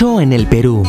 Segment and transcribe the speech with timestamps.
[0.00, 0.82] Hecho en el Perú.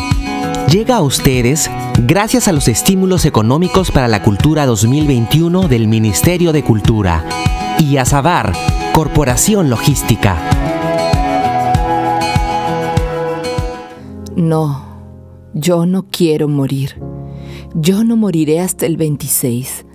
[0.72, 1.69] Llega a ustedes
[2.07, 7.26] gracias a los estímulos económicos para la cultura 2021 del Ministerio de Cultura
[7.78, 8.53] y a Sabar,
[8.94, 10.37] Corporación Logística.
[14.37, 14.85] No,
[15.53, 16.91] yo no quiero morir.
[17.75, 19.86] Yo no moriré hasta el 26,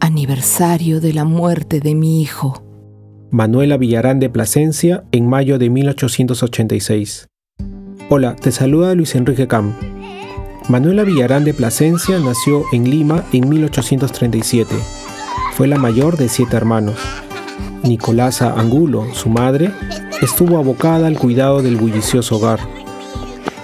[0.00, 2.62] aniversario de la muerte de mi hijo.
[3.30, 7.28] Manuela Villarán de Plasencia en mayo de 1886.
[8.08, 9.74] Hola, te saluda Luis Enrique Cam.
[10.68, 14.76] Manuela Villarán de Plasencia nació en Lima en 1837.
[15.54, 16.94] Fue la mayor de siete hermanos.
[17.82, 19.72] Nicolasa Angulo, su madre,
[20.22, 22.60] estuvo abocada al cuidado del bullicioso hogar.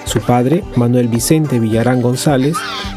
[0.06, 2.56] Su padre, Manuel Vicente Villarán González,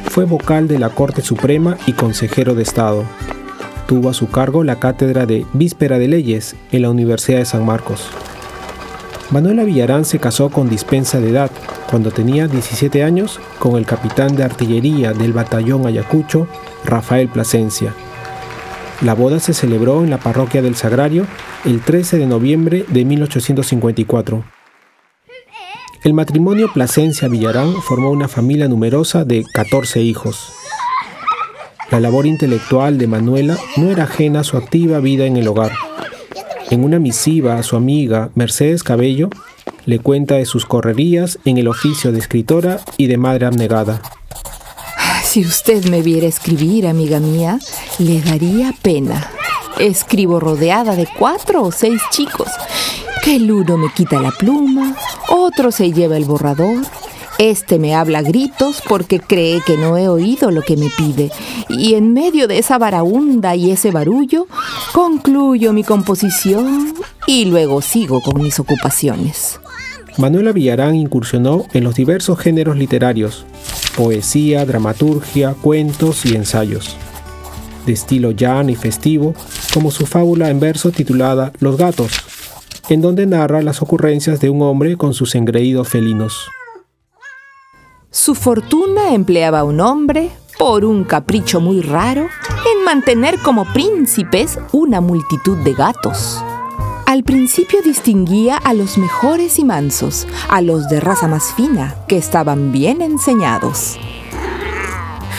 [0.10, 3.04] fue vocal de la Corte Suprema y consejero de Estado.
[3.88, 7.64] Tuvo a su cargo la cátedra de Víspera de Leyes en la Universidad de San
[7.68, 8.10] Marcos.
[9.32, 11.52] Manuela Villarán se casó con dispensa de edad
[11.90, 16.48] cuando tenía 17 años con el capitán de artillería del batallón Ayacucho,
[16.84, 17.94] Rafael Plasencia.
[19.02, 21.26] La boda se celebró en la parroquia del Sagrario
[21.66, 24.44] el 13 de noviembre de 1854.
[26.04, 30.54] El matrimonio Plasencia-Villarán formó una familia numerosa de 14 hijos.
[31.90, 35.72] La labor intelectual de Manuela no era ajena a su activa vida en el hogar.
[36.72, 39.30] En una misiva a su amiga Mercedes Cabello,
[39.86, 44.02] le cuenta de sus correrías en el oficio de escritora y de madre abnegada.
[45.24, 47.60] Si usted me viera escribir, amiga mía,
[48.00, 49.30] le daría pena.
[49.80, 52.48] Escribo rodeada de cuatro o seis chicos,
[53.24, 54.96] que el uno me quita la pluma,
[55.30, 56.84] otro se lleva el borrador,
[57.38, 61.32] este me habla a gritos porque cree que no he oído lo que me pide.
[61.70, 64.48] Y en medio de esa varaunda y ese barullo,
[64.94, 66.94] concluyo mi composición
[67.28, 69.60] y luego sigo con mis ocupaciones.
[70.18, 73.46] Manuela Villarán incursionó en los diversos géneros literarios,
[73.98, 76.96] poesía, dramaturgia, cuentos y ensayos.
[77.86, 79.36] De estilo llano y festivo,
[79.74, 82.14] como su fábula en verso titulada Los gatos,
[82.88, 86.50] en donde narra las ocurrencias de un hombre con sus engreídos felinos.
[88.16, 95.02] Su fortuna empleaba un hombre, por un capricho muy raro, en mantener como príncipes una
[95.02, 96.42] multitud de gatos.
[97.08, 102.16] Al principio distinguía a los mejores y mansos, a los de raza más fina, que
[102.16, 104.00] estaban bien enseñados.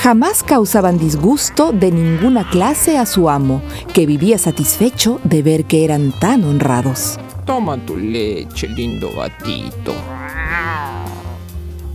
[0.02, 3.62] Jamás causaban disgusto de ninguna clase a su amo,
[3.94, 7.18] que vivía satisfecho de ver que eran tan honrados.
[7.46, 9.94] Toma tu leche, lindo gatito.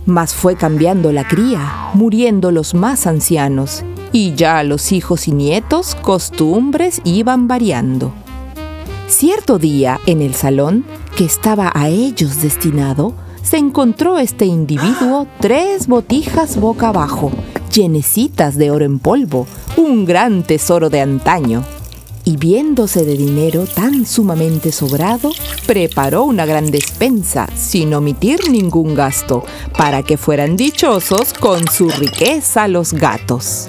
[0.06, 5.94] Mas fue cambiando la cría, muriendo los más ancianos, y ya los hijos y nietos
[5.94, 8.12] costumbres iban variando.
[9.08, 10.84] Cierto día, en el salón,
[11.16, 17.30] que estaba a ellos destinado, se encontró este individuo tres botijas boca abajo,
[17.72, 19.46] llenecitas de oro en polvo,
[19.76, 21.62] un gran tesoro de antaño
[22.24, 25.30] y viéndose de dinero tan sumamente sobrado,
[25.66, 29.44] preparó una gran despensa, sin omitir ningún gasto,
[29.76, 33.68] para que fueran dichosos con su riqueza los gatos.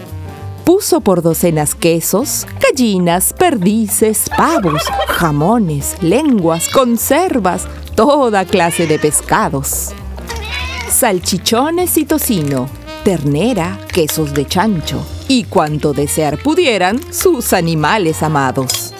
[0.63, 9.89] Puso por docenas quesos, gallinas, perdices, pavos, jamones, lenguas, conservas, toda clase de pescados.
[10.89, 12.69] Salchichones y tocino,
[13.03, 15.03] ternera, quesos de chancho
[15.33, 18.93] y cuanto desear pudieran sus animales amados.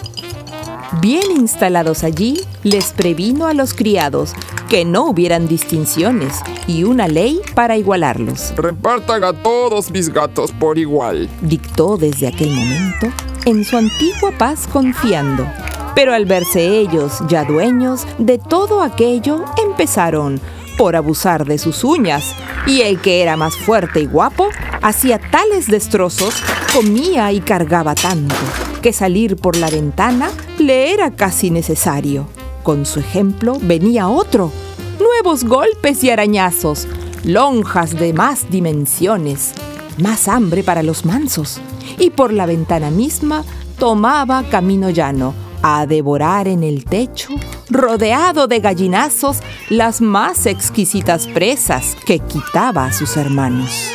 [1.00, 4.32] Bien instalados allí, les previno a los criados
[4.68, 8.52] que no hubieran distinciones y una ley para igualarlos.
[8.56, 11.28] Repartan a todos mis gatos por igual.
[11.40, 13.06] Dictó desde aquel momento,
[13.44, 15.46] en su antigua paz confiando.
[15.94, 20.40] Pero al verse ellos ya dueños de todo aquello, empezaron
[20.76, 22.34] por abusar de sus uñas,
[22.66, 24.48] y el que era más fuerte y guapo
[24.82, 26.34] hacía tales destrozos,
[26.72, 28.34] comía y cargaba tanto,
[28.82, 32.26] que salir por la ventana le era casi necesario.
[32.62, 34.50] Con su ejemplo venía otro,
[34.98, 36.88] nuevos golpes y arañazos,
[37.24, 39.52] lonjas de más dimensiones,
[39.98, 41.60] más hambre para los mansos,
[41.98, 43.44] y por la ventana misma
[43.78, 45.34] tomaba camino llano,
[45.66, 47.30] a devorar en el techo,
[47.70, 49.38] rodeado de gallinazos,
[49.70, 53.90] las más exquisitas presas que quitaba a sus hermanos.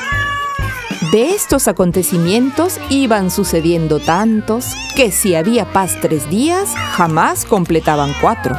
[1.11, 8.55] De estos acontecimientos iban sucediendo tantos que si había paz tres días, jamás completaban cuatro,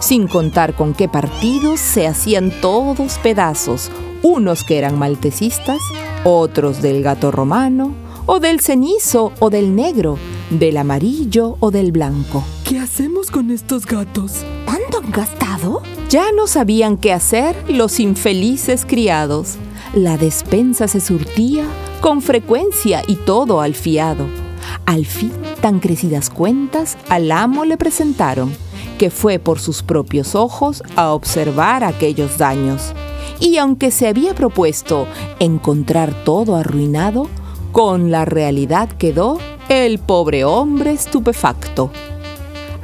[0.00, 3.90] sin contar con qué partidos se hacían todos pedazos,
[4.22, 5.80] unos que eran maltecistas,
[6.22, 7.92] otros del gato romano,
[8.24, 10.16] o del cenizo o del negro,
[10.58, 12.44] del amarillo o del blanco.
[12.64, 14.44] ¿Qué hacemos con estos gatos?
[14.66, 15.82] ¿Tanto han gastado?
[16.08, 19.56] Ya no sabían qué hacer los infelices criados.
[19.94, 21.64] La despensa se surtía
[22.00, 24.26] con frecuencia y todo al fiado.
[24.84, 28.52] Al fin, tan crecidas cuentas al amo le presentaron,
[28.98, 32.92] que fue por sus propios ojos a observar aquellos daños.
[33.40, 35.06] Y aunque se había propuesto
[35.40, 37.28] encontrar todo arruinado,
[37.72, 39.38] con la realidad quedó
[39.72, 41.90] el pobre hombre estupefacto.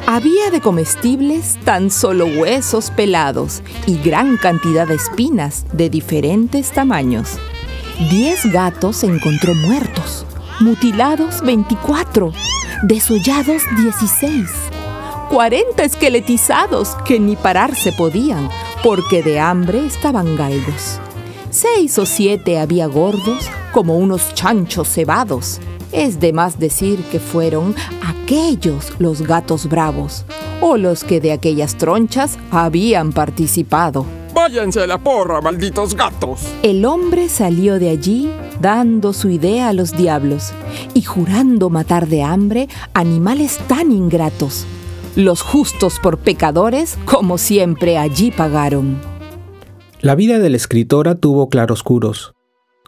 [0.06, 7.38] Había de comestibles tan solo huesos pelados y gran cantidad de espinas de diferentes tamaños.
[8.10, 10.24] Diez gatos se encontró muertos,
[10.60, 12.32] mutilados 24,
[12.84, 14.48] desollados 16,
[15.28, 18.48] 40 esqueletizados que ni pararse podían
[18.82, 21.00] porque de hambre estaban galdos.
[21.60, 25.58] Seis o siete había gordos como unos chanchos cebados
[25.90, 27.74] es de más decir que fueron
[28.06, 30.24] aquellos los gatos bravos,
[30.60, 34.06] o los que de aquellas tronchas habían participado.
[34.32, 36.42] Váyanse a la porra, malditos gatos.
[36.62, 40.52] El hombre salió de allí dando su idea a los diablos
[40.94, 44.64] y jurando matar de hambre animales tan ingratos.
[45.16, 49.17] Los justos por pecadores, como siempre, allí pagaron.
[50.00, 52.32] La vida de la escritora tuvo claroscuros.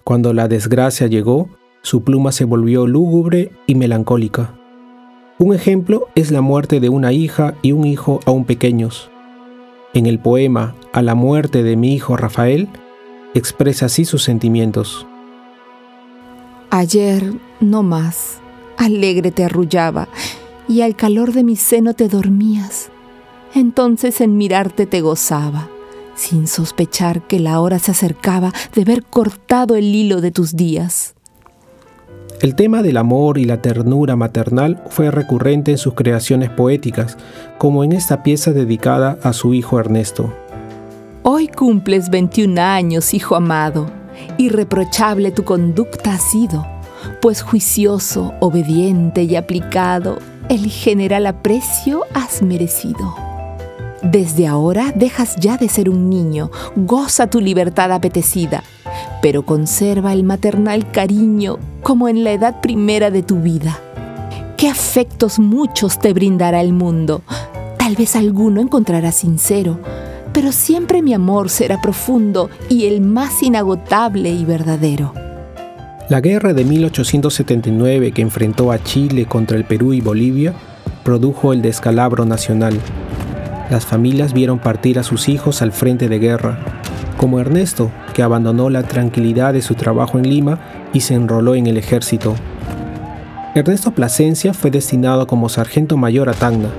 [0.05, 1.49] Cuando la desgracia llegó,
[1.83, 4.55] su pluma se volvió lúgubre y melancólica.
[5.37, 9.11] Un ejemplo es la muerte de una hija y un hijo aún pequeños.
[9.93, 12.69] En el poema A la muerte de mi hijo Rafael,
[13.35, 15.05] expresa así sus sentimientos.
[16.71, 18.39] Ayer, no más,
[18.77, 20.07] alegre te arrullaba,
[20.69, 22.93] y al calor de mi seno te dormías.
[23.53, 25.69] Entonces en mirarte te gozaba,
[26.21, 31.15] sin sospechar que la hora se acercaba de ver cortado el hilo de tus días.
[32.41, 37.17] El tema del amor y la ternura maternal fue recurrente en sus creaciones poéticas,
[37.59, 40.33] como en esta pieza dedicada a su hijo Ernesto.
[41.23, 43.91] Hoy cumples 21 años, hijo amado.
[44.39, 46.67] Irreprochable tu conducta ha sido,
[47.21, 50.19] pues juicioso, obediente y aplicado,
[50.49, 53.30] el general aprecio has merecido.
[54.03, 58.65] Desde ahora dejas ya de ser un niño, goza tu libertad apetecida,
[59.21, 63.79] pero conserva el maternal cariño como en la edad primera de tu vida.
[64.57, 67.23] ¿Qué afectos muchos te brindará el mundo?
[67.79, 69.79] Tal vez alguno encontrarás sincero,
[70.33, 75.13] pero siempre mi amor será profundo y el más inagotable y verdadero.
[76.09, 80.55] La guerra de 1879 que enfrentó a Chile contra el Perú y Bolivia
[81.05, 82.81] produjo el descalabro nacional.
[83.71, 86.59] Las familias vieron partir a sus hijos al frente de guerra,
[87.17, 90.59] como Ernesto, que abandonó la tranquilidad de su trabajo en Lima
[90.93, 92.35] y se enroló en el ejército.
[93.55, 96.71] Ernesto Plasencia fue destinado como sargento mayor a Tacna.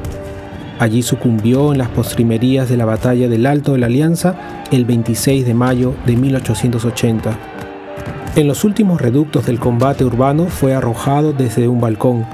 [0.79, 4.35] Allí sucumbió en las postrimerías de la batalla del Alto de la Alianza
[4.71, 7.37] el 26 de mayo de 1880.
[8.35, 12.25] En los últimos reductos del combate urbano fue arrojado desde un balcón.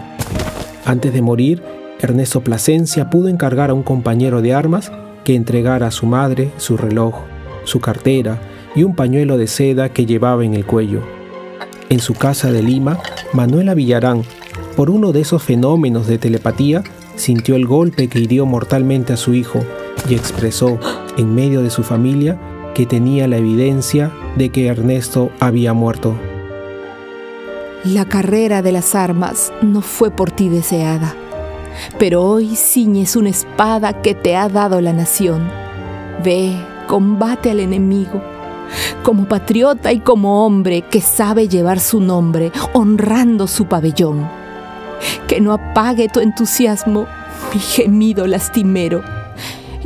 [0.85, 1.61] Antes de morir,
[1.99, 4.91] Ernesto Plasencia pudo encargar a un compañero de armas
[5.23, 7.15] que entregara a su madre su reloj
[7.67, 8.39] su cartera
[8.75, 11.01] y un pañuelo de seda que llevaba en el cuello.
[11.89, 12.99] En su casa de Lima,
[13.33, 14.23] Manuela Villarán,
[14.75, 16.83] por uno de esos fenómenos de telepatía,
[17.15, 19.59] sintió el golpe que hirió mortalmente a su hijo
[20.09, 20.79] y expresó,
[21.17, 22.39] en medio de su familia,
[22.73, 26.15] que tenía la evidencia de que Ernesto había muerto.
[27.83, 31.15] La carrera de las armas no fue por ti deseada,
[31.97, 35.49] pero hoy ciñes una espada que te ha dado la nación.
[36.23, 36.55] Ve,
[36.87, 38.21] combate al enemigo.
[39.03, 44.27] Como patriota y como hombre que sabe llevar su nombre, honrando su pabellón.
[45.27, 47.07] Que no apague tu entusiasmo
[47.53, 49.03] mi gemido lastimero.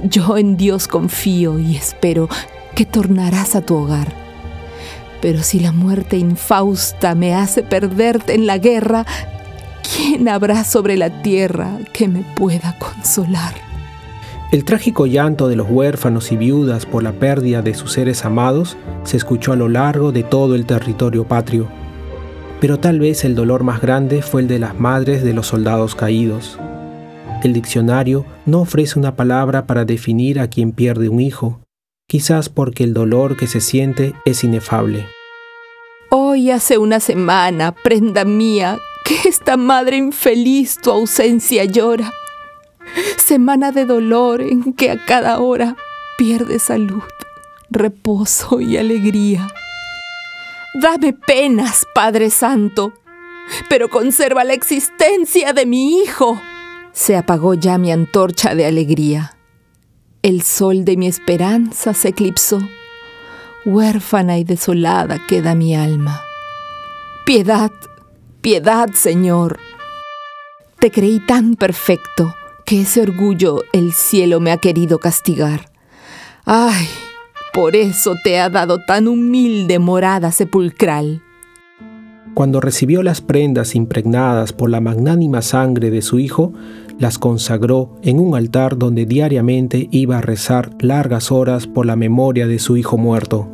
[0.03, 2.29] Yo en Dios confío y espero
[2.75, 4.13] que tornarás a tu hogar.
[5.21, 9.05] Pero si la muerte infausta me hace perderte en la guerra,
[9.95, 13.53] ¿quién habrá sobre la tierra que me pueda consolar?
[14.51, 18.77] El trágico llanto de los huérfanos y viudas por la pérdida de sus seres amados
[19.03, 21.67] se escuchó a lo largo de todo el territorio patrio.
[22.59, 25.95] Pero tal vez el dolor más grande fue el de las madres de los soldados
[25.95, 26.59] caídos.
[27.43, 31.61] El diccionario no ofrece una palabra para definir a quien pierde un hijo,
[32.07, 35.07] quizás porque el dolor que se siente es inefable.
[36.09, 38.77] Hoy hace una semana, prenda mía,
[39.25, 42.11] esta madre infeliz tu ausencia llora
[43.17, 45.75] semana de dolor en que a cada hora
[46.17, 47.03] pierde salud,
[47.69, 49.47] reposo y alegría.
[50.73, 52.93] Dame penas, Padre Santo,
[53.69, 56.39] pero conserva la existencia de mi hijo.
[56.91, 59.37] Se apagó ya mi antorcha de alegría.
[60.23, 62.59] el sol de mi esperanza se eclipsó.
[63.65, 66.21] Huérfana y desolada queda mi alma.
[67.25, 67.71] Piedad,
[68.41, 69.59] piedad, Señor.
[70.79, 72.33] Te creí tan perfecto
[72.65, 75.69] que ese orgullo el cielo me ha querido castigar.
[76.45, 76.87] Ay,
[77.53, 81.21] por eso te ha dado tan humilde morada sepulcral.
[82.33, 86.53] Cuando recibió las prendas impregnadas por la magnánima sangre de su hijo,
[86.97, 92.47] las consagró en un altar donde diariamente iba a rezar largas horas por la memoria
[92.47, 93.49] de su hijo muerto.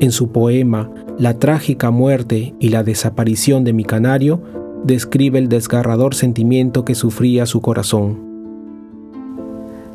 [0.00, 4.42] En su poema La trágica muerte y la desaparición de mi canario,
[4.84, 8.18] describe el desgarrador sentimiento que sufría su corazón.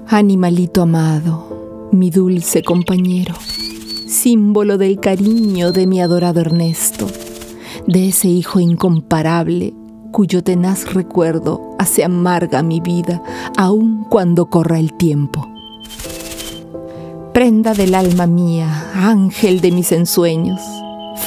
[0.08, 3.36] Animalito amado, mi dulce compañero,
[4.08, 7.08] símbolo del cariño de mi adorado Ernesto
[7.88, 9.74] de ese hijo incomparable
[10.12, 13.22] cuyo tenaz recuerdo hace amarga mi vida,
[13.58, 15.48] aun cuando corra el tiempo.
[17.34, 20.62] Prenda del alma mía, ángel de mis ensueños,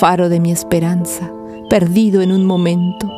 [0.03, 1.31] faro de mi esperanza,
[1.71, 3.09] perdido en un momento,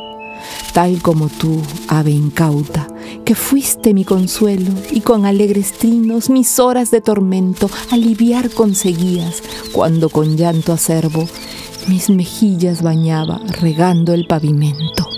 [0.71, 2.85] tal como tú, ave incauta,
[3.25, 10.09] que fuiste mi consuelo y con alegres trinos mis horas de tormento aliviar conseguías cuando
[10.09, 11.27] con llanto acerbo
[11.87, 15.09] mis mejillas bañaba regando el pavimento.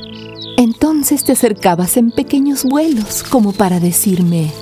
[0.55, 4.53] Entonces te acercabas en pequeños vuelos como para decirme,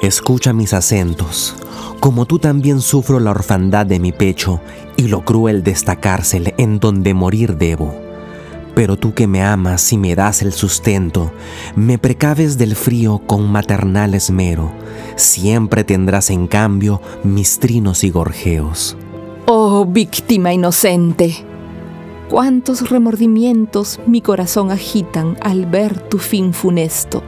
[0.00, 1.54] Escucha mis acentos,
[2.00, 4.60] como tú también sufro la orfandad de mi pecho
[4.96, 7.94] y lo cruel de esta cárcel en donde morir debo.
[8.74, 11.32] Pero tú que me amas y me das el sustento,
[11.76, 14.72] me precaves del frío con maternal esmero,
[15.16, 18.96] siempre tendrás en cambio mis trinos y gorjeos.
[19.46, 21.36] Oh víctima inocente,
[22.28, 27.22] cuántos remordimientos mi corazón agitan al ver tu fin funesto.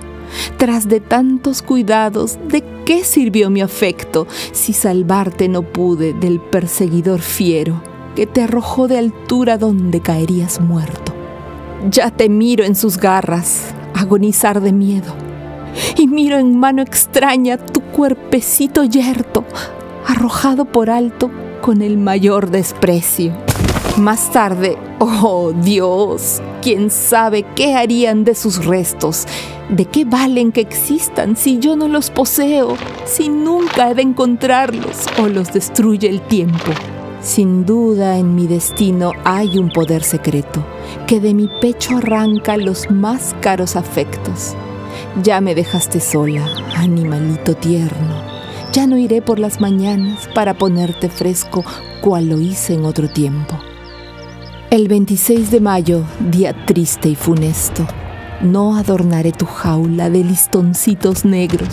[0.56, 7.20] Tras de tantos cuidados, ¿de qué sirvió mi afecto si salvarte no pude del perseguidor
[7.20, 7.82] fiero
[8.14, 11.12] que te arrojó de altura donde caerías muerto?
[11.90, 15.14] Ya te miro en sus garras, agonizar de miedo,
[15.98, 19.44] y miro en mano extraña tu cuerpecito yerto,
[20.06, 23.45] arrojado por alto con el mayor desprecio.
[23.96, 29.24] Más tarde, oh Dios, quién sabe qué harían de sus restos,
[29.70, 32.76] de qué valen que existan si yo no los poseo,
[33.06, 36.72] si nunca he de encontrarlos o los destruye el tiempo.
[37.22, 40.62] Sin duda en mi destino hay un poder secreto
[41.06, 44.54] que de mi pecho arranca los más caros afectos.
[45.22, 48.36] Ya me dejaste sola, animalito tierno
[48.76, 51.64] ya no iré por las mañanas para ponerte fresco
[52.02, 53.58] cual lo hice en otro tiempo.
[54.68, 57.86] El 26 de mayo, día triste y funesto,
[58.42, 61.68] no adornaré tu jaula de listoncitos negros.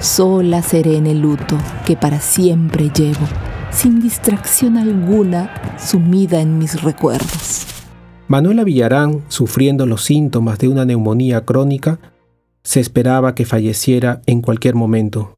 [0.00, 3.26] Sola seré en el luto que para siempre llevo,
[3.70, 7.66] sin distracción alguna, sumida en mis recuerdos.
[8.28, 11.98] Manuela Villarán, sufriendo los síntomas de una neumonía crónica,
[12.64, 15.34] se esperaba que falleciera en cualquier momento.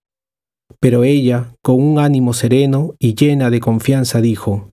[0.79, 4.71] Pero ella, con un ánimo sereno y llena de confianza, dijo,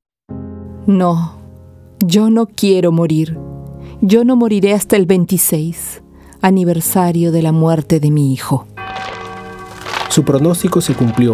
[0.85, 1.44] No,
[1.99, 3.37] yo no quiero morir.
[4.01, 6.03] Yo no moriré hasta el 26,
[6.41, 8.67] aniversario de la muerte de mi hijo.
[10.09, 11.33] Su pronóstico se cumplió.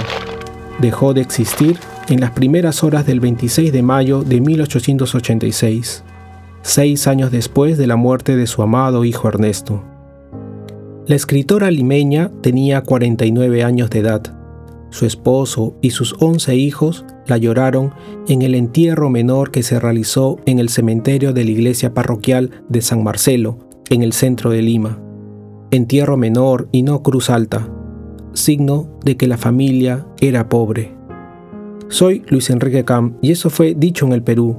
[0.80, 1.78] Dejó de existir
[2.08, 6.04] en las primeras horas del 26 de mayo de 1886,
[6.62, 9.84] seis años después de la muerte de su amado hijo Ernesto.
[11.08, 14.41] La escritora limeña tenía 49 años de edad
[14.92, 17.94] su esposo y sus once hijos la lloraron
[18.28, 22.82] en el entierro menor que se realizó en el cementerio de la iglesia parroquial de
[22.82, 23.58] San Marcelo,
[23.90, 25.02] en el centro de Lima.
[25.72, 27.70] Entierro menor y no cruz alta,
[28.34, 30.94] signo de que la familia era pobre.
[31.88, 34.56] Soy Luis Enrique Cam y eso fue Dicho en el Perú.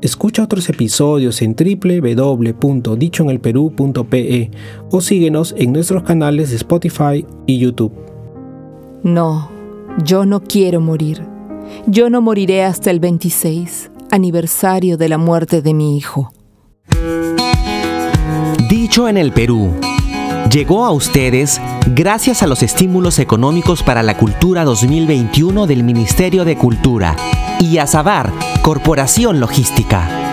[0.00, 4.50] Escucha otros episodios en www.dichoenelperú.pe
[4.90, 7.92] o síguenos en nuestros canales de Spotify y YouTube.
[9.02, 9.55] No,
[10.04, 11.26] yo no quiero morir.
[11.86, 16.32] Yo no moriré hasta el 26, aniversario de la muerte de mi hijo.
[18.68, 19.72] Dicho en el Perú.
[20.50, 21.60] Llegó a ustedes
[21.92, 27.16] gracias a los estímulos económicos para la cultura 2021 del Ministerio de Cultura
[27.58, 30.25] y a Sabar, Corporación Logística.